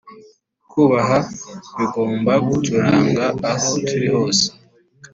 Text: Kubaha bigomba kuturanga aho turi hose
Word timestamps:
Kubaha 0.71 1.17
bigomba 1.77 2.33
kuturanga 2.47 3.25
aho 3.51 3.69
turi 3.87 4.07
hose 4.15 4.45